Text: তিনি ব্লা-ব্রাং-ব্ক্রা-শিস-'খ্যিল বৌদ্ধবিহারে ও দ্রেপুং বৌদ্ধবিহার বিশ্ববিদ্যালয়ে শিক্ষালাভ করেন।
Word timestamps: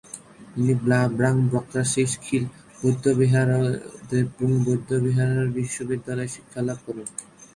তিনি 0.51 0.73
ব্লা-ব্রাং-ব্ক্রা-শিস-'খ্যিল 0.83 2.43
বৌদ্ধবিহারে 2.79 3.55
ও 3.59 3.67
দ্রেপুং 4.07 4.49
বৌদ্ধবিহার 4.65 5.31
বিশ্ববিদ্যালয়ে 5.57 6.33
শিক্ষালাভ 6.35 6.77
করেন। 6.85 7.07